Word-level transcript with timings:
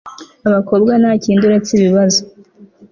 Abakobwa 0.47 0.91
ntakindi 1.01 1.43
uretse 1.45 1.71
ibibazo 1.77 2.19